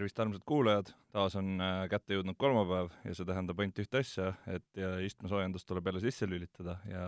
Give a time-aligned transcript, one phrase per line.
[0.00, 4.30] tervist, armsad kuulajad, taas on äh, kätte jõudnud kolmapäev ja see tähendab ainult ühte asja,
[4.48, 7.04] et istmesoojendus tuleb jälle sisse lülitada ja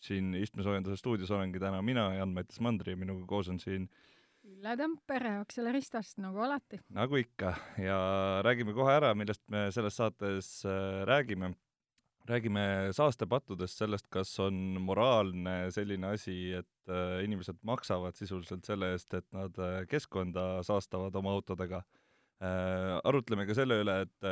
[0.00, 3.90] siin istmesoojenduse stuudios olengi täna mina, Jan-Mattias Mandri ja minuga koos on siin
[4.48, 6.80] Ülle Tampere Akseleristast, nagu alati.
[6.94, 7.98] nagu ikka, ja
[8.46, 11.52] räägime kohe ära, millest me selles saates äh, räägime.
[12.28, 12.62] Räägime
[12.96, 19.26] saastepattudest, sellest, kas on moraalne selline asi, et äh, inimesed maksavad sisuliselt selle eest, et
[19.36, 21.82] nad äh, keskkonda saastavad oma autodega.
[23.04, 24.26] arutleme ka selle üle, et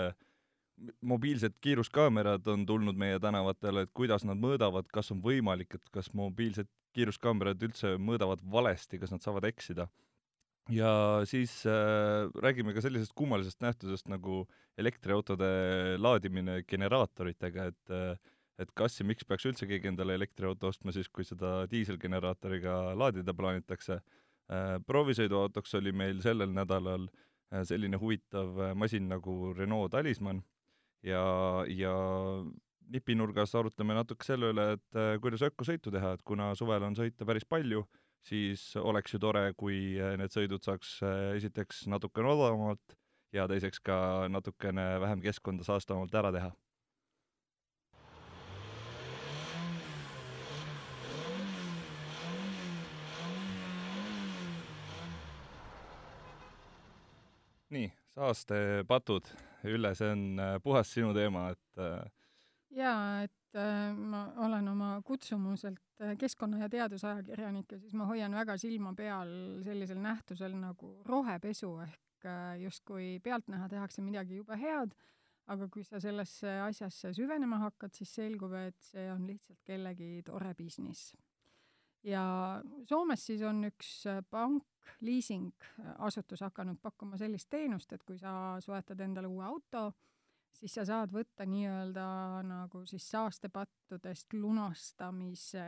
[1.03, 6.13] mobiilsed kiiruskaamerad on tulnud meie tänavatele, et kuidas nad mõõdavad, kas on võimalik, et kas
[6.15, 9.89] mobiilsed kiiruskaamerad üldse mõõdavad valesti, kas nad saavad eksida
[10.73, 14.45] ja siis äh, räägime ka sellisest kummalisest nähtusest nagu
[14.79, 18.17] elektriautode laadimine generaatoritega, et äh,
[18.59, 23.35] et kas ja miks peaks üldse keegi endale elektriauto ostma siis, kui seda diiselgeneraatoriga laadida
[23.37, 24.77] plaanitakse äh,.
[24.87, 30.41] proovisõiduautoks oli meil sellel nädalal äh, selline huvitav äh, masin nagu Renault Talisman
[31.05, 31.23] ja,
[31.69, 31.93] ja
[32.89, 37.29] nipinurgas arutleme natuke selle üle, et äh, kuidas ökosõitu teha, et kuna suvel on sõita
[37.29, 42.33] päris palju äh,, siis oleks ju tore, kui äh, need sõidud saaks äh, esiteks natukene
[42.33, 42.97] odavamalt
[43.35, 46.53] ja teiseks ka natukene vähem keskkonda saastavamalt ära teha.
[57.77, 59.27] nii, saastepatud.
[59.67, 61.81] Ülle, see on äh, puhas sinu teema, et
[62.79, 63.46] jaa, et
[63.97, 69.31] ma olen oma kutsumuselt Äh, keskkonna- ja teadusajakirjanik ja siis ma hoian väga silma peal
[69.65, 74.93] sellisel nähtusel nagu rohepesu ehk äh, justkui pealtnäha tehakse midagi jube head,
[75.47, 80.53] aga kui sa sellesse asjasse süvenema hakkad, siis selgub, et see on lihtsalt kellegi tore
[80.55, 81.17] business.
[82.03, 84.67] ja Soomes siis on üks äh, pank,
[85.01, 89.95] liisingasutus hakanud pakkuma sellist teenust, et kui sa soetad endale uue auto,
[90.57, 92.07] siis sa saad võtta nii-öelda
[92.47, 95.67] nagu siis saastepattudest lunastamise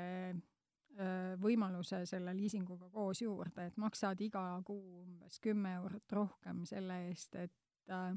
[1.38, 7.36] võimaluse selle liisinguga koos juurde, et maksad iga kuu umbes kümme eurot rohkem selle eest,
[7.38, 8.16] et äh,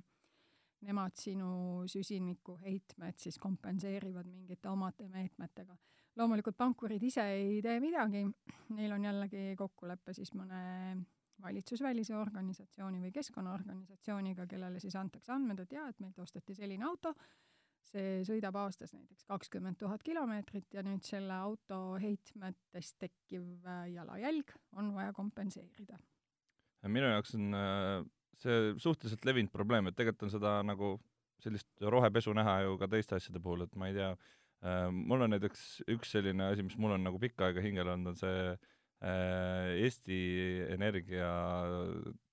[0.88, 5.78] nemad sinu süsinikuheitmed siis kompenseerivad mingite omade meetmetega.
[6.16, 8.26] loomulikult pankurid ise ei tee midagi,
[8.76, 10.62] neil on jällegi kokkulepe siis mõne
[11.44, 17.14] valitsusvälise organisatsiooni või keskkonnaorganisatsiooniga, kellele siis antakse andmed, et jaa, et meilt osteti selline auto,
[17.92, 24.54] see sõidab aastas näiteks kakskümmend tuhat kilomeetrit ja nüüd selle auto heitmetest tekkiv äh, jalajälg
[24.78, 25.98] on vaja kompenseerida.
[26.88, 28.04] minu jaoks on äh,
[28.42, 30.94] see suhteliselt levinud probleem, et tegelikult on seda nagu
[31.42, 34.12] sellist rohepesu näha ju ka teiste asjade puhul, et ma ei tea,
[34.62, 38.14] äh, mul on näiteks üks selline asi, mis mul on nagu pikka aega hingel olnud,
[38.14, 38.54] on see
[39.02, 40.18] Eesti
[40.70, 41.30] Energia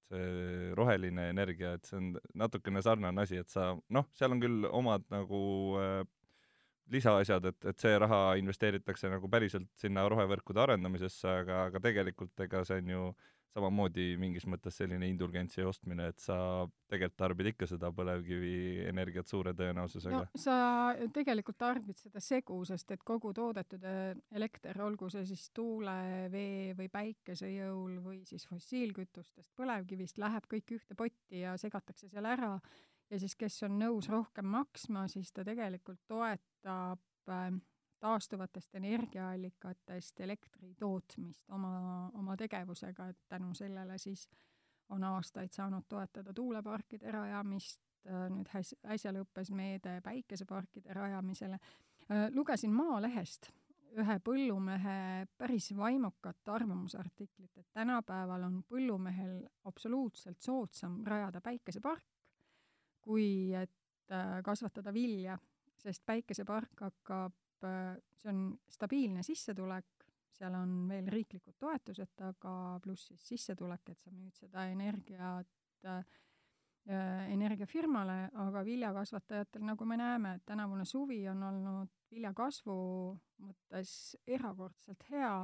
[0.08, 4.68] see roheline energia, et see on natukene sarnane asi, et sa noh, seal on küll
[4.68, 5.40] omad nagu
[5.80, 6.02] äh,
[6.92, 12.64] lisaasjad, et, et see raha investeeritakse nagu päriselt sinna rohevõrkude arendamisesse, aga, aga tegelikult ega
[12.68, 16.36] see on ju äh, samamoodi mingis mõttes selline indulgentsi ostmine, et sa
[16.90, 20.20] tegelikult tarbid ikka seda põlevkivienergiat suure tõenäosusega.
[20.20, 20.58] no sa
[21.14, 26.74] tegelikult tarbid seda segu, sest et kogu toodetud äh, elekter, olgu see siis tuule, vee
[26.78, 32.54] või päikese jõul või siis fossiilkütustest, põlevkivist, läheb kõik ühte potti ja segatakse seal ära
[33.10, 37.50] ja siis, kes on nõus rohkem maksma, siis ta tegelikult toetab äh,
[38.00, 44.28] taastuvatest energiaallikatest elektri tootmist oma, oma tegevusega, et tänu sellele siis
[44.88, 51.58] on aastaid saanud toetada tuuleparkide rajamist, äh, nüüd äs-, äsja lõppes meede päikeseparkide rajamisele.
[52.08, 53.50] Äh, lugesin Maalehest
[53.98, 62.04] ühe põllumehe päris vaimukat arvamusartiklit, et tänapäeval on põllumehel absoluutselt soodsam rajada päikesepark,
[63.02, 65.38] kui et äh, kasvatada vilja,
[65.78, 70.06] sest päikesepark hakkab see on stabiilne sissetulek,
[70.38, 76.02] seal on veel riiklikud toetused taga, pluss siis sissetulek, et sa müüd seda energiat äh,
[77.28, 82.76] energiafirmale, aga viljakasvatajatel, nagu me näeme, et tänavune suvi on olnud viljakasvu
[83.44, 83.90] mõttes
[84.26, 85.34] erakordselt hea,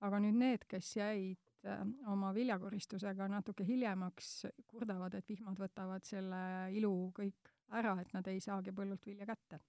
[0.00, 6.42] aga nüüd need, kes jäid äh, oma viljakoristusega natuke hiljemaks, kurdavad, et vihmad võtavad selle
[6.74, 9.60] ilu kõik ära, et nad ei saagi põllult vilja kätte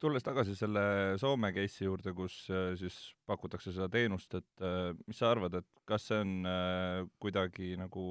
[0.00, 0.82] tulles tagasi selle
[1.20, 2.96] Soome case'i juurde, kus äh, siis
[3.28, 8.06] pakutakse seda teenust, et äh, mis sa arvad, et kas see on äh, kuidagi nagu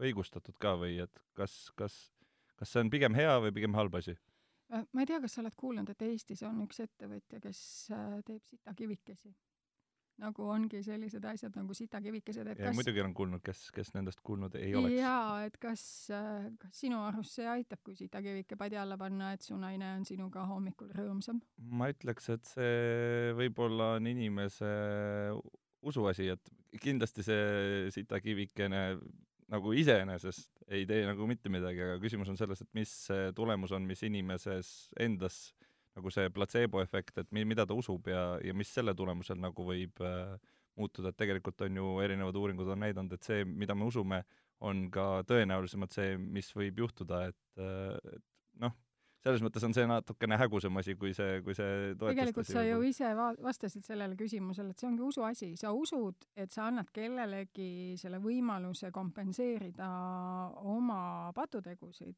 [0.00, 1.98] õigustatud ka või et kas, kas,
[2.60, 4.16] kas see on pigem hea või pigem halb asi?
[4.70, 7.60] ma ei tea, kas sa oled kuulnud, et Eestis on üks ettevõtja, kes
[8.22, 9.32] teeb sitakivikesi.
[10.20, 14.22] Nagu ongi sellised asjad nagu sitakivikesed, et ja kas muidugi olen kuulnud, kes, kes nendest
[14.26, 14.98] kuulnud ei oleks.
[14.98, 15.84] jaa, et kas,
[16.60, 20.44] kas sinu arust see aitab, kui sitakivike padja alla panna, et su naine on sinuga
[20.50, 21.40] hommikul rõõmsam?
[21.80, 24.70] ma ütleks, et see võib-olla on inimese
[25.86, 28.84] usuasi, et kindlasti see sitakivikene
[29.50, 32.92] nagu iseenesest ei tee nagu mitte midagi, aga küsimus on selles, et mis
[33.34, 35.48] tulemus on, mis inimeses endas
[35.98, 40.02] nagu see platseeboefekt, et mi-, mida ta usub ja, ja mis selle tulemusel nagu võib
[40.06, 40.36] äh,
[40.78, 44.22] muutuda, et tegelikult on ju erinevad uuringud on näidanud, et see, mida me usume,
[44.66, 48.24] on ka tõenäolisemalt see, mis võib juhtuda, et, et
[48.60, 48.74] noh,
[49.24, 53.12] selles mõttes on see natukene hägusam asi, kui see, kui see tegelikult sa ju ise
[53.16, 58.20] va-, vastasid sellele küsimusele, et see ongi usuasi, sa usud, et sa annad kellelegi selle
[58.22, 59.90] võimaluse kompenseerida
[60.72, 61.02] oma
[61.36, 62.16] patutegusid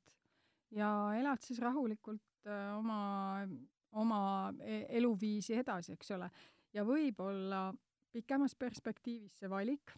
[0.77, 3.47] ja elad siis rahulikult äh, oma,
[3.93, 4.23] oma
[4.61, 6.31] e-, eluviisi edasi, eks ole.
[6.73, 7.67] ja võib-olla
[8.13, 9.95] pikemas perspektiivis see valik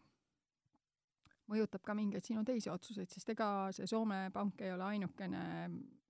[1.50, 5.42] mõjutab ka mingeid sinu teisi otsuseid, sest ega see Soome pank ei ole ainukene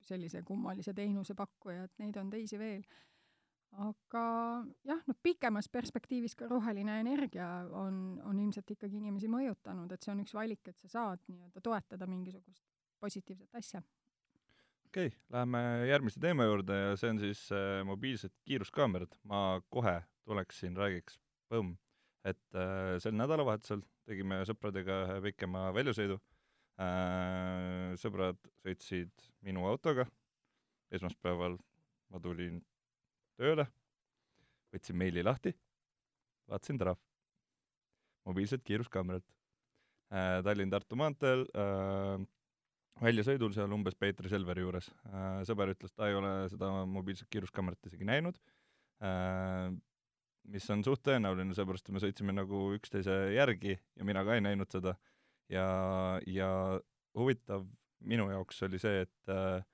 [0.05, 2.85] sellise kummalise teenuse pakkuja, et neid on teisi veel.
[3.75, 4.21] aga
[4.87, 10.13] jah, noh, pikemas perspektiivis ka roheline energia on, on ilmselt ikkagi inimesi mõjutanud, et see
[10.13, 12.63] on üks valik, et sa saad nii-öelda toetada mingisugust
[13.03, 13.83] positiivset asja.
[14.95, 19.17] Okei okay,, läheme järgmise teema juurde ja see on siis äh, mobiilsed kiiruskaamerad.
[19.27, 21.19] ma kohe tuleksin, räägiks,
[21.51, 21.75] põmm
[22.25, 26.21] et äh, sel nädalavahetusel tegime sõpradega ühe pikema väljasõidu
[26.79, 27.97] äh,.
[27.99, 30.07] sõbrad sõitsid minu autoga,
[30.95, 31.59] esmaspäeval
[32.15, 32.63] ma tulin
[33.35, 33.67] tööle,
[34.71, 35.57] võtsin meili lahti,
[36.47, 37.03] vaatasin trahv,
[38.31, 40.39] mobiilsed kiiruskaamerad äh,.
[40.47, 42.23] Tallinn-Tartu maanteel äh,
[43.03, 45.43] väljasõidul seal umbes Peetri Selveri juures äh,.
[45.49, 48.39] sõber ütles, ta ei ole seda mobiilset kiiruskaamerat isegi näinud
[49.03, 49.71] äh,,
[50.55, 54.45] mis on suht tõenäoline, seepärast et me sõitsime nagu üksteise järgi ja mina ka ei
[54.45, 54.95] näinud seda.
[55.53, 55.65] ja,
[56.27, 56.51] ja
[57.17, 57.67] huvitav
[58.05, 59.65] minu jaoks oli see, et äh,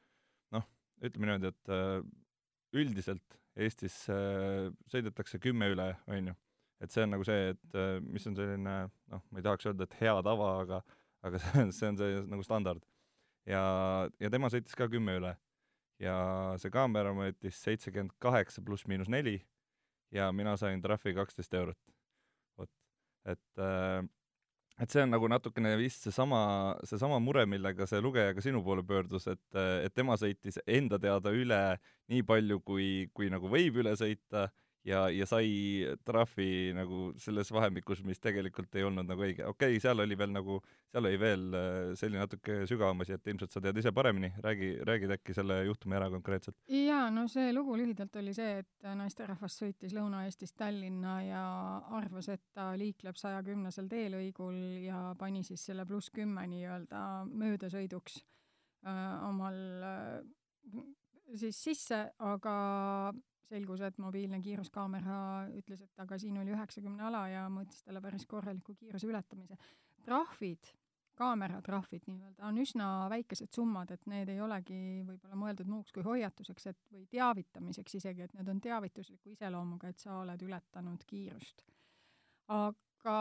[0.55, 0.67] noh,
[1.03, 6.35] ütleme niimoodi, et üldiselt Eestis sõidetakse kümme üle, on ju.
[6.81, 9.97] et see on nagu see, et mis on selline noh, ma ei tahaks öelda, et
[9.99, 10.79] hea tava, aga
[11.27, 12.85] aga see on, see on see nagu standard.
[13.47, 13.63] Ja,
[14.21, 15.37] ja tema sõitis ka kümme üle.
[16.01, 16.17] ja
[16.61, 19.39] see kaamera võttis seitsekümmend kaheksa pluss miinus neli
[20.13, 21.79] ja mina sain trahvi kaksteist eurot.
[22.59, 22.71] vot,
[23.25, 24.01] et äh,
[24.81, 26.41] et see on nagu natukene vist seesama,
[26.89, 29.43] seesama mure, millega see lugeja ka sinu poole pöördus, et,
[29.85, 31.61] et tema sõitis enda teada üle
[32.09, 34.49] nii palju, kui, kui nagu võib üle sõita
[34.87, 35.49] ja, ja sai
[36.07, 39.45] trahvi nagu selles vahemikus, mis tegelikult ei olnud nagu õige.
[39.49, 40.59] okei okay,, seal oli veel nagu,
[40.93, 44.73] seal oli veel äh, selline natuke sügavam asi, et ilmselt sa tead ise paremini, räägi,
[44.89, 46.57] räägid äkki selle juhtumi ära konkreetselt?
[46.71, 51.45] jaa, no see lugu lühidalt oli see, et naisterahvas sõitis Lõuna-Eestist Tallinna ja
[52.01, 58.21] arvas, et ta liikleb saja kümnesel teelõigul ja pani siis selle pluss kümme nii-öelda möödasõiduks
[58.89, 60.85] äh, omal äh,
[61.39, 62.55] siis sisse, aga
[63.51, 65.21] selgus, et mobiilne kiiruskaamera
[65.59, 69.59] ütles, et aga siin oli üheksakümne ala ja mõõtis talle päris korraliku kiiruse ületamise.
[70.05, 70.71] trahvid,
[71.21, 76.67] kaameratrahvid nii-öelda, on üsna väikesed summad, et need ei olegi võib-olla mõeldud muuks kui hoiatuseks,
[76.73, 81.67] et või teavitamiseks isegi, et need on teavitusliku iseloomuga, et sa oled ületanud kiirust.
[82.49, 83.19] aga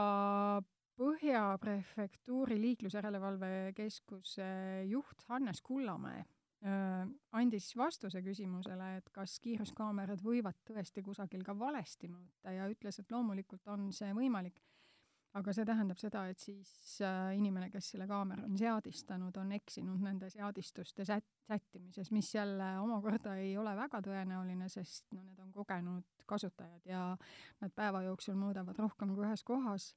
[0.99, 4.49] Põhja Prefektuuri liiklusjärelevalve keskuse
[4.89, 6.25] juht Hannes Kullamäe
[6.61, 13.11] andis vastuse küsimusele, et kas kiiruskaamerad võivad tõesti kusagil ka valesti mõõta ja ütles, et
[13.11, 14.59] loomulikult on see võimalik.
[15.33, 20.01] aga see tähendab seda, et siis äh, inimene, kes selle kaamera on seadistanud, on eksinud
[20.01, 25.51] nende seadistuste sät-, sättimises, mis jälle omakorda ei ole väga tõenäoline, sest no need on
[25.53, 27.03] kogenud kasutajad ja
[27.61, 29.93] nad päeva jooksul mõõdavad rohkem kui ühes kohas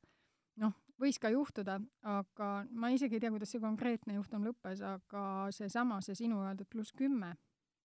[0.60, 1.78] noh, võis ka juhtuda,
[2.08, 6.70] aga ma isegi ei tea, kuidas see konkreetne juhtum lõppes, aga seesama, see sinu öeldud
[6.70, 7.34] pluss kümme,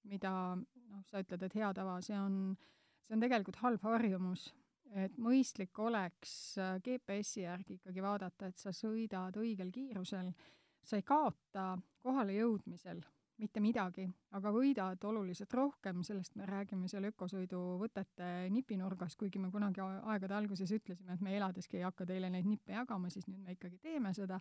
[0.07, 2.55] mida noh, sa ütled, et hea tava, see on,
[3.07, 4.51] see on tegelikult halb harjumus.
[4.95, 6.31] et mõistlik oleks
[6.63, 10.29] äh, GPS-i järgi ikkagi vaadata, et sa sõidad õigel kiirusel,
[10.79, 13.01] sa ei kaota kohale jõudmisel
[13.41, 19.51] mitte midagi, aga võidad oluliselt rohkem, sellest me räägime seal ökosõidu võtete nipinurgas, kuigi me
[19.53, 23.43] kunagi aegade alguses ütlesime, et me eladeski ei hakka teile neid nippe jagama, siis nüüd
[23.45, 24.39] me ikkagi teeme seda.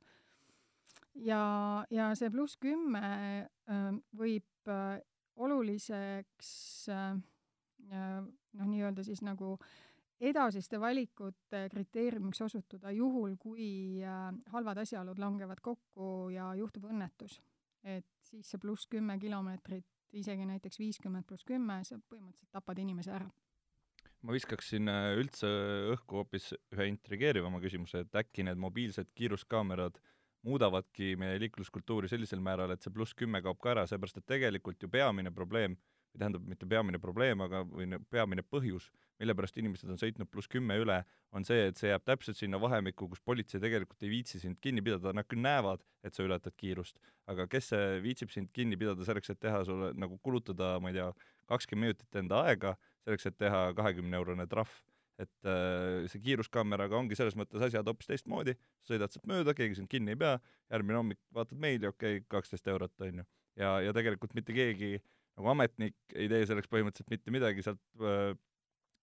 [1.14, 1.40] ja,
[1.90, 3.02] ja see pluss kümme
[3.44, 5.00] äh, võib äh,
[5.36, 6.52] oluliseks
[6.92, 7.18] äh,
[7.92, 9.58] noh, nii-öelda siis nagu
[10.20, 14.00] edasiste valikute kriteeriumiks osutuda juhul, kui
[14.48, 17.36] halvad asjaolud langevad kokku ja juhtub õnnetus
[17.86, 23.14] et siis see pluss kümme kilomeetrit, isegi näiteks viiskümmend pluss kümme, sa põhimõtteliselt tapad inimese
[23.14, 23.28] ära.
[24.26, 25.46] ma viskaksin äh, üldse
[25.92, 30.00] õhku hoopis ühe intrigeerivama küsimuse, et äkki need mobiilsed kiiruskaamerad
[30.46, 34.82] muudavadki meie liikluskultuuri sellisel määral, et see pluss kümme kaob ka ära, seepärast et tegelikult
[34.82, 35.76] ju peamine probleem,
[36.16, 38.88] või tähendab, mitte peamine probleem, aga või peamine põhjus,
[39.20, 42.58] mille pärast inimesed on sõitnud pluss kümme üle, on see, et see jääb täpselt sinna
[42.60, 46.56] vahemikku, kus politsei tegelikult ei viitsi sind kinni pidada, nad küll näevad, et sa ületad
[46.56, 47.72] kiirust, aga kes
[48.04, 51.08] viitsib sind kinni pidada selleks, et teha sulle, nagu kulutada, ma ei tea,
[51.50, 54.82] kakskümmend minutit enda aega selleks, et teha kahekümne eurone trahv.
[55.16, 58.52] et äh, see kiiruskaameraga ongi selles mõttes asjad hoopis teistmoodi,
[58.84, 60.34] sõidad sealt mööda, keegi sind kinni ei pea,
[60.68, 63.24] järgmine hommik vaatad meili, okei okay,, kaksteist eurot, on ju.
[63.56, 64.98] ja, ja tegelikult mitte keegi
[65.36, 68.32] nagu ametnik ei tee selleks põhimõtteliselt mitte midagi, sealt äh,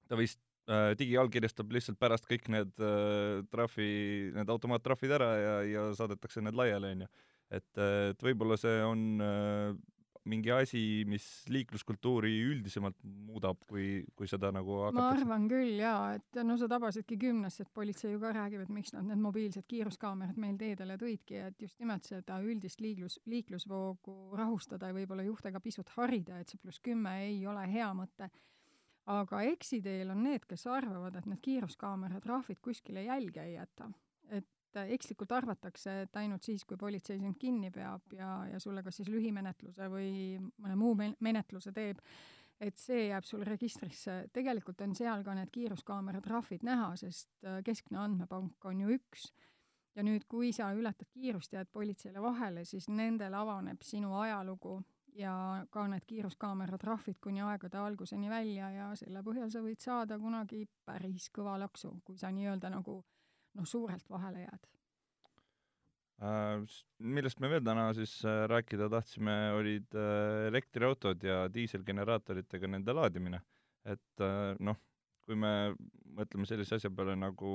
[0.10, 3.92] ta vist äh, digiallkirjastab lihtsalt pärast kõik need äh, trahvi,
[4.38, 7.12] need automaattrahvid ära ja, ja saadetakse need laiali, on ju.
[7.60, 9.06] et, et võib-olla see on
[10.30, 16.14] mingi asi, mis liikluskultuuri üldisemalt muudab, kui, kui seda nagu hakatakse ma arvan küll jaa,
[16.18, 19.68] et no sa tabasidki kümnesse, et politsei ju ka räägib, et miks nad need mobiilsed
[19.68, 25.52] kiiruskaamerad meil teedele tõidki, et just nimelt seda üldist liiklus, liiklusvoogu rahustada ja võib-olla juhte
[25.52, 28.32] ka pisut harida, et see pluss kümme ei ole hea mõte
[29.12, 33.92] aga eksiteel on need, kes arvavad, et need kiiruskaamera trahvid kuskile jälge ei jäta.
[34.30, 34.48] et
[34.80, 39.02] äh, ekslikult arvatakse, et ainult siis, kui politsei sind kinni peab ja, ja sulle kas
[39.02, 40.14] siis lühimenetluse või
[40.62, 42.02] mõne muu menetluse teeb,
[42.64, 44.24] et see jääb sul registrisse.
[44.34, 49.32] tegelikult on seal ka need kiiruskaamera trahvid näha, sest äh, keskne andmepank on ju üks
[49.96, 54.80] ja nüüd, kui sa ületad kiirust, jääd politseile vahele, siis nendel avaneb sinu ajalugu
[55.18, 55.34] ja
[55.72, 60.66] ka need kiiruskaamera trahvid kuni aegade alguseni välja ja selle põhjal sa võid saada kunagi
[60.86, 63.04] päris kõva laksu, kui sa nii-öelda nagu
[63.58, 64.70] noh, suurelt vahele jääd
[66.24, 66.80] äh,.
[67.00, 73.42] millest me veel täna siis äh, rääkida tahtsime, olid äh, elektriautod ja diiselgeneraatoritega nende laadimine.
[73.86, 74.80] et äh, noh,
[75.26, 75.74] kui me
[76.18, 77.54] mõtleme sellise asja peale nagu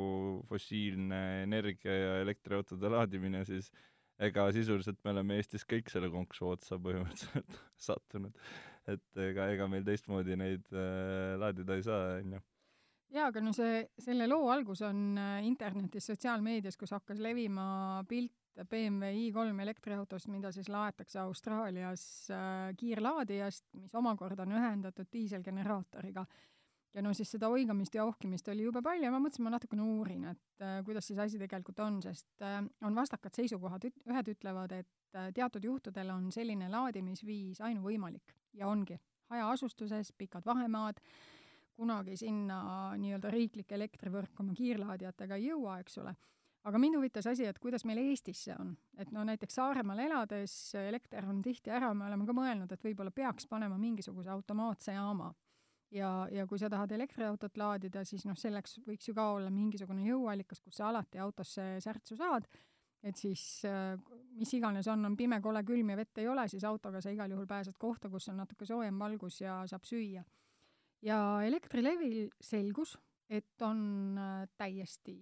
[0.48, 3.70] fossiilne energia ja elektriautode laadimine, siis
[4.18, 8.34] ega sisuliselt me oleme Eestis kõik selle konksu otsa põhimõtteliselt sattunud.
[8.88, 12.40] et ega, ega meil teistmoodi neid äh, laadida ei saa, onju.
[13.14, 18.34] Jaa, aga no see, selle loo algus on äh, internetis, sotsiaalmeedias, kus hakkas levima pilt
[18.58, 22.02] BMW i3 elektriautost, mida siis laetakse Austraalias
[22.34, 26.26] äh, kiirlaadijast, mis omakorda on ühendatud diiselgeneraatoriga.
[26.96, 29.84] Ja no siis seda oigamist ja ohkimist oli jube palju ja ma mõtlesin, ma natukene
[29.84, 32.46] uurin, et äh, kuidas siis asi tegelikult on, sest
[32.82, 38.98] on vastakad seisukohad, ühed ütlevad, et teatud juhtudel on selline laadimisviis ainuvõimalik ja ongi,
[39.30, 41.00] hajaasustuses, pikad vahemaad,
[41.78, 42.60] kunagi sinna
[42.98, 46.14] nii-öelda riiklik elektrivõrk oma kiirlaadijatega ei jõua, eks ole,
[46.66, 48.74] aga mind huvitas asi, et kuidas meil Eestis see on.
[48.98, 53.14] et no näiteks Saaremaal elades elekter on tihti ära, me oleme ka mõelnud, et võib-olla
[53.14, 55.32] peaks panema mingisuguse automaatse jaama
[55.94, 60.04] ja, ja kui sa tahad elektriautot laadida, siis noh, selleks võiks ju ka olla mingisugune
[60.08, 62.48] jõuallikas, kus sa alati autosse särtsu saad,
[63.02, 63.42] et siis
[64.38, 67.30] mis iganes on, on pime, kole, külm ja vett ei ole, siis autoga sa igal
[67.30, 70.24] juhul pääsed kohta, kus on natuke soojem valgus ja saab süüa.
[71.02, 72.96] Ja Elektrilevil selgus,
[73.28, 75.16] et on äh, täiesti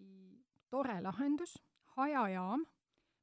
[0.71, 1.56] tore lahendus,
[1.97, 2.64] hajajaam,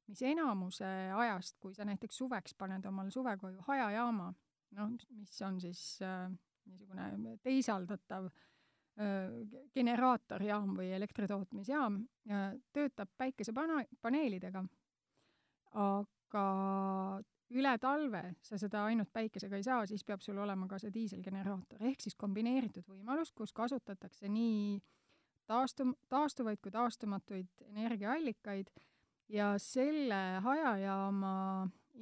[0.08, 4.32] mis enamuse ajast, kui sa näiteks suveks paned omale suvekoju hajajaama,
[4.78, 6.28] noh, mis on siis äh,
[6.64, 8.30] niisugune teisaldatav
[9.74, 11.96] generaatorjaam või elektritootmisjaam,
[12.70, 14.62] töötab päikesepana-, paneelidega.
[15.82, 16.44] aga
[17.54, 21.82] üle talve sa seda ainult päikesega ei saa, siis peab sul olema ka see diiselgeneraator,
[21.90, 24.80] ehk siis kombineeritud võimalus, kus kasutatakse nii
[25.50, 28.70] taastum-, taastuvaid kui taastumatuid energiaallikaid.
[29.32, 31.34] Ja selle hajajaama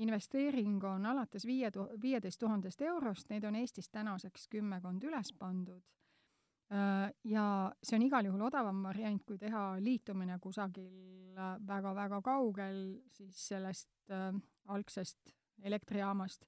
[0.03, 5.83] investeering on alates viie tu-, viieteist tuhandest eurost, neid on Eestis tänaseks kümmekond üles pandud.
[6.73, 7.45] Äh, ja
[7.85, 11.37] see on igal juhul odavam variant, kui teha liitumine kusagil
[11.69, 12.83] väga-väga kaugel
[13.13, 14.33] siis sellest äh,
[14.73, 15.33] algsest
[15.63, 16.47] elektrijaamast.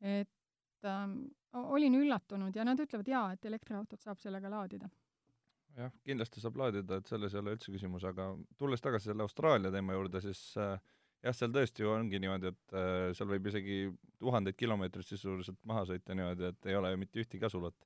[0.00, 1.06] et äh,
[1.52, 4.88] olin üllatunud ja nad ütlevad jaa, et elektriautot saab sellega laadida
[5.78, 9.72] jah, kindlasti saab laadida, et selles ei ole üldse küsimus, aga tulles tagasi selle Austraalia
[9.74, 10.78] teema juurde, siis äh,
[11.24, 13.78] jah, seal tõesti ju ongi niimoodi, et äh, seal võib isegi
[14.22, 17.76] tuhandeid kilomeetreid sisuliselt maha sõita niimoodi, et ei ole ju mitte ühtegi asulat.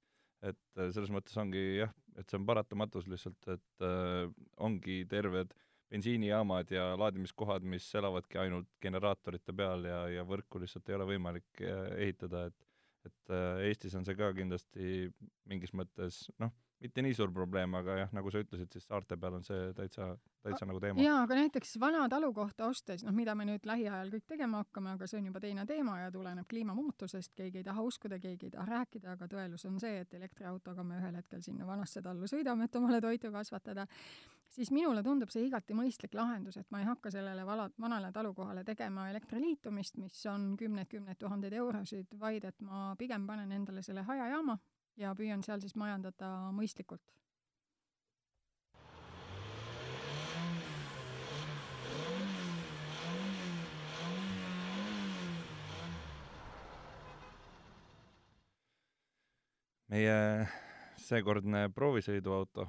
[0.42, 4.26] et äh, selles mõttes ongi jah, et see on paratamatus lihtsalt, et äh,
[4.58, 5.54] ongi terved
[5.92, 11.64] bensiinijaamad ja laadimiskohad, mis elavadki ainult generaatorite peal ja, ja võrku lihtsalt ei ole võimalik
[11.64, 12.68] äh, ehitada, et
[13.02, 15.08] et äh, Eestis on see ka kindlasti
[15.50, 19.36] mingis mõttes noh, mitte nii suur probleem, aga jah, nagu sa ütlesid, siis saarte peal
[19.38, 20.08] on see täitsa,
[20.44, 21.02] täitsa nagu teema.
[21.02, 25.08] jaa, aga näiteks vana talukohta ostes, noh, mida me nüüd lähiajal kõik tegema hakkame, aga
[25.10, 28.68] see on juba teine teema ja tuleneb kliimamuutusest, keegi ei taha uskuda, keegi ei taha
[28.76, 32.80] rääkida, aga tõelus on see, et elektriautoga me ühel hetkel sinna vanasse tallu sõidame, et
[32.80, 33.86] omale toitu kasvatada,
[34.52, 38.64] siis minule tundub see igati mõistlik lahendus, et ma ei hakka sellele vala, vanale talukohale
[38.68, 44.58] tegema elektriliitumist, mis on kümneid-kümneid tuhandeid eurosid, vaid et ma pigem panen endale selle hajajaama
[45.00, 47.02] ja püüan seal siis majandada mõistlikult.
[59.92, 60.46] meie
[60.96, 62.64] seekordne proovisõiduauto,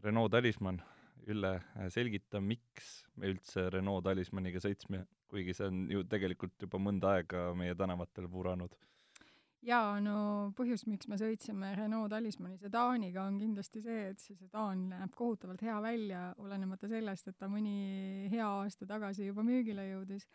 [0.00, 0.78] Renault Talisman,
[1.26, 1.56] Ülle,
[1.90, 7.48] selgita, miks me üldse Renault Talismaniga sõitsime, kuigi see on ju tegelikult juba mõnda aega
[7.58, 8.76] meie tänavatel vuranud
[9.66, 10.16] jaa, no
[10.56, 15.62] põhjus, miks me sõitsime Renault Talismani sedaaniga, on kindlasti see, et see sedaan näeb kohutavalt
[15.66, 20.28] hea välja, olenemata sellest, et ta mõni hea aasta tagasi juba müügile jõudis.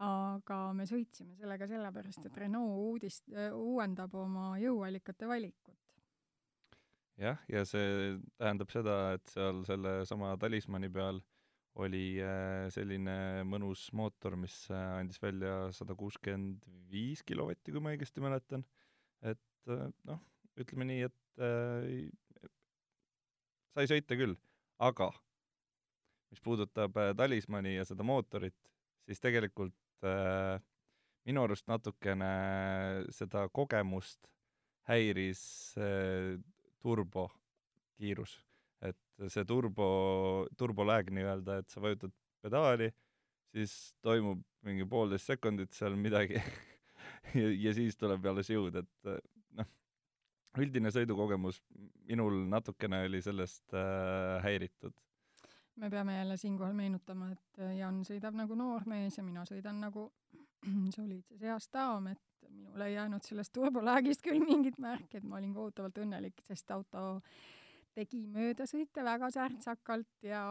[0.00, 5.76] aga me sõitsime sellega sellepärast, et Renault uudist, uuendab oma jõuallikate valikut.
[7.18, 11.20] Jah, ja see tähendab seda, et seal sellesama Talismani peal
[11.80, 17.94] oli äh, selline mõnus mootor, mis äh, andis välja sada kuuskümmend viis kilovatti, kui ma
[17.94, 18.64] õigesti mäletan.
[19.22, 20.22] et äh, noh,
[20.60, 22.48] ütleme nii, et äh,
[23.76, 24.34] sai sõita küll,
[24.82, 25.12] aga
[26.30, 28.56] mis puudutab Talismani ja seda mootorit,
[29.06, 30.58] siis tegelikult äh,
[31.28, 32.30] minu arust natukene
[33.14, 34.30] seda kogemust
[34.90, 35.42] häiris
[35.78, 36.38] äh,
[36.82, 38.38] turbokiirus
[38.80, 39.86] et see turbo,
[40.58, 42.88] turbolääg nii-öelda, et sa vajutad pedaali,
[43.52, 46.40] siis toimub mingi poolteist sekundit seal midagi
[47.40, 49.12] ja, ja siis tuleb alles jõud, et
[49.58, 49.68] noh,
[50.60, 51.60] üldine sõidukogemus
[52.08, 54.96] minul natukene oli sellest äh, häiritud.
[55.76, 60.10] me peame jälle siinkohal meenutama, et Jan sõidab nagu noormees ja mina sõidan nagu
[60.94, 65.54] soliidses eas daam, et minule ei jäänud sellest turboläägist küll mingit märki, et ma olin
[65.54, 67.22] kohutavalt õnnelik, sest auto
[67.94, 70.42] tegi möödasõite väga särtsakalt ja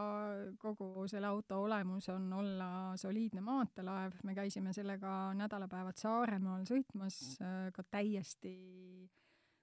[0.60, 2.70] kogu selle auto olemus on olla
[3.00, 8.54] soliidne maanteelaev, me käisime sellega nädalapäevad Saaremaal sõitmas äh, ka täiesti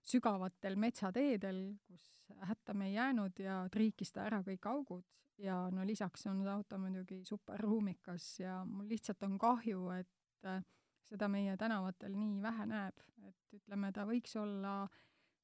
[0.07, 5.05] sügavatel metsateedel, kus hätta me ei jäänud ja triikis ta ära kõik augud.
[5.37, 10.09] Ja no lisaks on see auto muidugi super ruumikas ja mul lihtsalt on kahju, et
[10.45, 10.63] äh,
[11.07, 14.79] seda meie tänavatel nii vähe näeb, et ütleme, ta võiks olla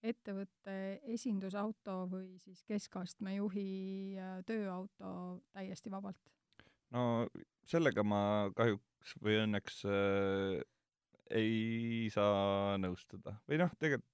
[0.03, 0.75] ettevõtte
[1.15, 6.19] esindusauto või siis keskastme juhi äh, tööauto täiesti vabalt?
[6.93, 7.25] no
[7.65, 10.59] sellega ma kahjuks või õnneks äh,
[11.33, 13.37] ei saa nõustuda.
[13.49, 14.11] Või noh, tegelikult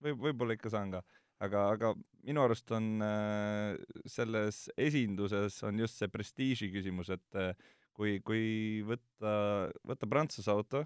[0.00, 1.02] või võib-olla ikka saan ka,
[1.44, 1.92] aga, aga
[2.24, 3.76] minu arust on äh,
[4.08, 7.52] selles esinduses on just see prestiiži küsimus, et äh,
[8.00, 8.44] kui, kui
[8.88, 9.34] võtta,
[9.84, 10.84] võtta Prantsuse auto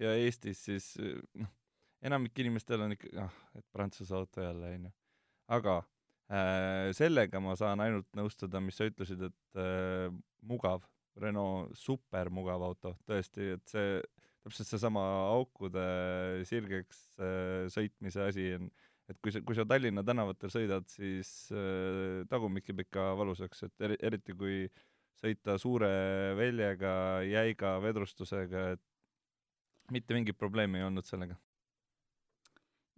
[0.00, 0.86] ja Eestis siis
[1.36, 1.50] noh,
[2.04, 4.92] enamik inimestel on ikka, ah, et Prantsuse auto jälle, onju.
[5.56, 5.76] aga
[6.32, 10.08] äh, sellega ma saan ainult nõustuda, mis sa ütlesid, et äh,
[10.48, 10.84] mugav,
[11.20, 14.00] Renault supermugav auto, tõesti, et see,
[14.42, 15.84] täpselt seesama aukude
[16.48, 18.66] sirgeks äh, sõitmise asi on,
[19.12, 23.86] et kui sa, kui sa Tallinna tänavatel sõidad, siis äh, tagumik jääb ikka valusaks, et
[23.88, 24.64] eri, eriti kui
[25.24, 25.88] sõita suure
[26.36, 31.38] väljega, jäiga vedrustusega, et mitte mingit probleemi ei olnud sellega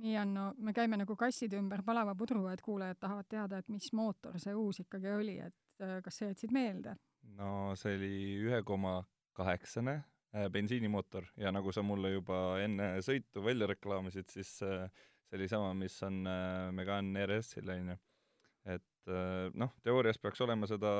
[0.02, 3.70] nii on, no me käime nagu kasside ümber palava pudru, et kuulajad tahavad teada, et
[3.72, 6.96] mis mootor see uus ikkagi oli, et äh, kas sa jätsid meelde?
[7.36, 8.98] no see oli ühe koma
[9.36, 14.86] kaheksane äh, bensiinimootor ja nagu sa mulle juba enne sõitu välja reklaamisid, siis äh,
[15.26, 16.22] see oli sama, mis on
[16.76, 17.96] Megane RS-il, onju.
[17.96, 18.05] et
[19.06, 20.90] noh, teoorias peaks olema seda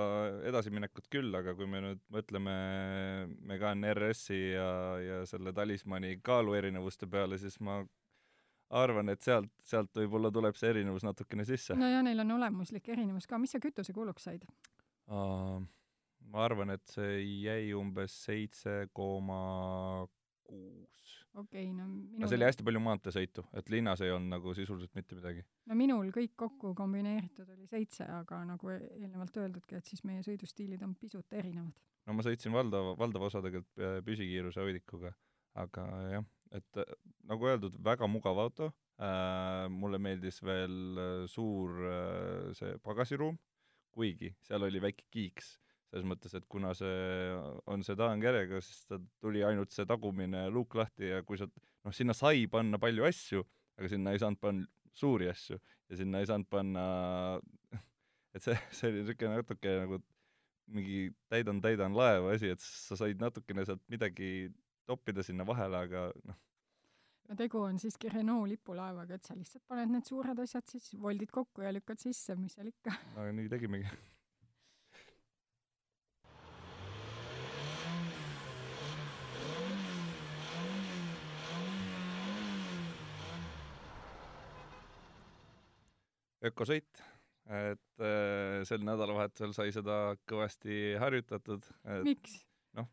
[0.46, 2.56] edasiminekut küll, aga kui me nüüd mõtleme
[3.48, 4.70] Megane RS-i ja,
[5.02, 7.80] ja selle talismani kaaluerinevuste peale, siis ma
[8.76, 11.74] arvan, et sealt, sealt võib-olla tuleb see erinevus natukene sisse.
[11.78, 14.46] no ja neil on olemuslik erinevus ka, mis sa kütusekuluks said
[15.06, 20.06] ma arvan, et see jäi umbes seitse koma
[20.46, 21.25] kuus.
[21.36, 24.54] Okei okay,, no minul no see oli hästi palju maanteesõitu, et linnas ei olnud nagu
[24.58, 25.44] sisuliselt mitte midagi.
[25.70, 30.82] no minul kõik kokku kombineeritud oli seitse, aga nagu eelnevalt öeldudki, et siis meie sõidustiilid
[30.86, 31.76] on pisut erinevad.
[32.06, 35.12] no ma sõitsin valdav, valdav osa tegelikult püsikiiruse hoidikuga,
[35.66, 36.82] aga jah et
[37.26, 38.70] nagu öeldud, väga mugav auto
[39.02, 43.38] äh,, mulle meeldis veel äh, suur äh, see pagasiruum,
[43.94, 45.56] kuigi seal oli väike kiiks,
[45.96, 47.36] selles mõttes, et kuna see
[47.72, 52.14] on sedaankerega, siis ta tuli ainult see tagumine luuk lahti ja kui sa noh, sinna
[52.16, 53.44] sai panna palju asju,
[53.80, 56.84] aga sinna ei saanud panna suuri asju ja sinna ei saanud panna,
[58.36, 60.00] et see, see oli niisugune natuke nagu
[60.76, 64.50] mingi täidan, täidan laeva asi, et sa said natukene sealt midagi
[64.86, 66.40] toppida sinna vahele, aga noh.
[67.30, 71.32] no tegu on siiski Renault lipulaevaga, et sa lihtsalt paned need suured asjad siis, voldid
[71.32, 72.98] kokku ja lükkad sisse, mis seal ikka.
[73.14, 73.88] no nii tegimegi
[86.50, 87.04] ökosõit,
[87.46, 91.68] et äh, sel nädalavahetusel sai seda kõvasti harjutatud.
[92.06, 92.40] miks?
[92.76, 92.90] noh,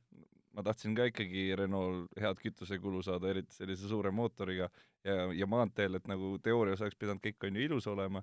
[0.54, 4.70] ma tahtsin ka ikkagi Renault head kütusekulu saada, eriti sellise suure mootoriga
[5.04, 8.22] ja, ja maanteel, et nagu teoorias oleks pidanud kõik on ju ilus olema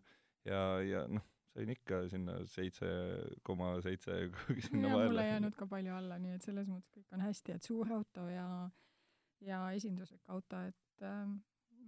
[0.49, 2.89] ja, ja noh, sain ikka sinna seitse
[3.47, 5.11] koma seitse kuhugi sinna vahele.
[5.11, 7.93] mul ei jäänud ka palju alla, nii et selles mõttes kõik on hästi, et suur
[7.99, 8.47] auto ja,
[9.45, 11.27] ja esinduslik auto, et äh,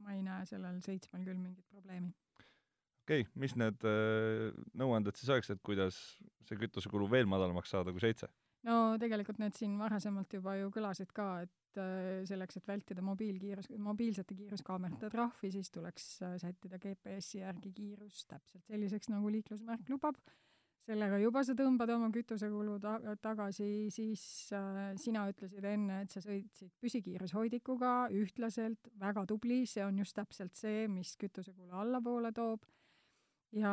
[0.03, 2.13] ma ei näe sellel seitsmel küll mingit probleemi
[3.03, 5.99] okei okay,, mis need äh, nõuanded siis oleks, et kuidas
[6.47, 8.31] see kütusekulu veel madalamaks saada kui seitse?
[8.69, 13.73] no tegelikult need siin varasemalt juba ju kõlasid ka, et äh, selleks, et vältida mobiilkiirus,
[13.83, 20.21] mobiilsete kiiruskaamerate trahvi, siis tuleks äh, sättida GPS-i järgi kiirus täpselt selliseks, nagu liiklusmärk lubab.
[20.83, 24.23] sellega juba sa tõmbad oma kütusekulu ta-, tagasi, siis
[24.55, 30.55] äh, sina ütlesid enne, et sa sõitsid püsikiirushoidikuga ühtlaselt, väga tubli, see on just täpselt
[30.59, 32.67] see, mis kütusekulu allapoole toob
[33.57, 33.73] ja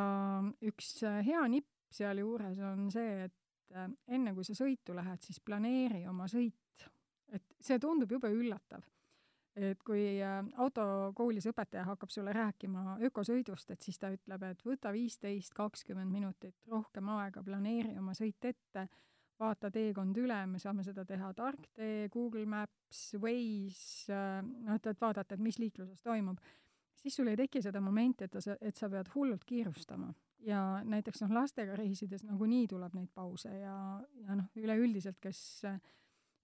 [0.65, 5.41] üks äh, hea nipp sealjuures on see, et äh, enne kui sa sõitu lähed, siis
[5.45, 6.55] planeeri oma sõit.
[7.29, 8.83] et see tundub jube üllatav.
[9.55, 14.91] et kui äh, autokoolis õpetaja hakkab sulle rääkima ökosõidust, et siis ta ütleb, et võta
[14.93, 18.87] viisteist, kakskümmend minutit rohkem aega, planeeri oma sõit ette,
[19.39, 24.23] vaata teekond üle, me saame seda teha Tarktee, Google Maps, Waze,
[24.65, 26.39] noh, et, et vaadata, et mis liikluses toimub
[26.99, 30.13] siis sul ei teki seda momenti, et sa, et sa pead hullult kiirustama.
[30.47, 33.77] ja näiteks noh, lastega reisides nagunii tuleb neid pause ja,
[34.23, 35.41] ja noh, üleüldiselt, kes,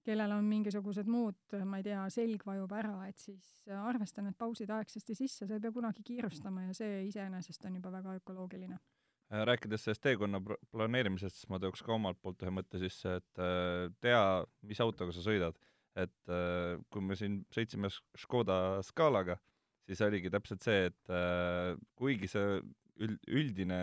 [0.05, 4.73] kellel on mingisugused muud, ma ei tea, selg vajub ära, et siis arvesta need pausid
[4.75, 9.45] aegsasti sisse, sa ei pea kunagi kiirustama ja see iseenesest on juba väga ökoloogiline äh,
[9.47, 10.43] rääkides sellest teekonna
[10.75, 14.21] planeerimisest, siis ma tooks ka omalt poolt ühe mõtte sisse, et äh, tea,
[14.67, 15.55] mis autoga sa sõidad.
[15.95, 17.87] et äh, kui me siin sõitsime
[18.19, 19.37] Škoda Scalaga,
[19.85, 22.59] siis oligi täpselt see, et äh, kuigi see
[23.05, 23.79] üld, üldine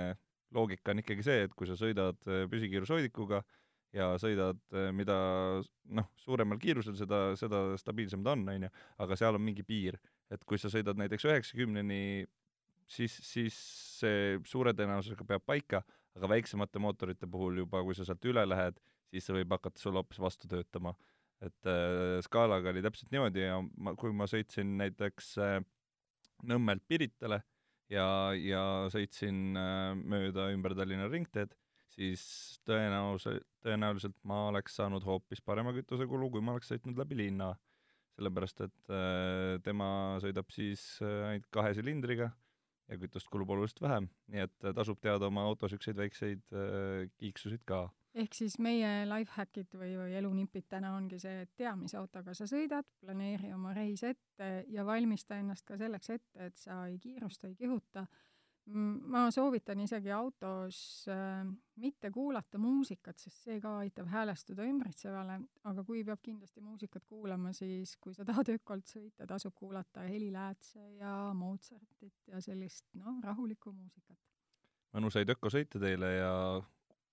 [0.52, 3.42] loogika on ikkagi see, et kui sa sõidad äh, püsikiirushoidikuga
[3.96, 5.16] ja sõidad äh, mida
[5.92, 8.72] noh, suuremal kiirusel, seda, seda stabiilsem ta on, on ju,
[9.04, 10.00] aga seal on mingi piir.
[10.32, 12.24] et kui sa sõidad näiteks üheksakümneni,
[12.88, 13.56] siis, siis
[14.00, 15.82] see suure tõenäosusega peab paika,
[16.16, 18.78] aga väiksemate mootorite puhul juba, kui sa sealt üle lähed,
[19.12, 20.94] siis see võib hakata sulle hoopis vastu töötama.
[21.42, 25.56] et äh, skaalaga oli täpselt niimoodi ja ma, kui ma sõitsin näiteks äh,
[26.48, 27.42] Nõmmelt Piritale
[27.92, 31.54] ja, ja sõitsin äh, mööda ümber Tallinna ringteed,
[31.92, 32.22] siis
[32.68, 37.54] tõenäoliselt, tõenäoliselt ma oleks saanud hoopis parema kütusekulu, kui ma oleks sõitnud läbi linna.
[38.12, 42.32] sellepärast, et äh, tema sõidab siis äh, ainult kahe silindriga
[42.92, 46.56] ja kütust kulub oluliselt vähem, nii et tasub teada oma auto niisuguseid väikseid
[47.18, 47.86] kiiksusid ka
[48.18, 52.46] ehk siis meie lifehackid või, või elunipid täna ongi see, et tea, mis autoga sa
[52.50, 57.48] sõidad, planeeri oma reis ette ja valmista ennast ka selleks ette, et sa ei kiirusta,
[57.48, 58.06] ei kihuta.
[58.66, 61.46] Ma soovitan isegi autos äh,
[61.82, 67.52] mitte kuulata muusikat, sest see ka aitab häälestuda ümbritsevale, aga kui peab kindlasti muusikat kuulama,
[67.56, 73.18] siis kui sa tahad ökolt sõita, tasub kuulata Heli Läätse ja Mozartit ja sellist noh,
[73.24, 74.18] rahulikku muusikat.
[74.92, 76.32] mõnusaid ökosõite teile ja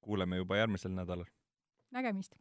[0.02, 1.26] kuuleme juba järgmisel nädalal.
[1.92, 2.38] nägemist!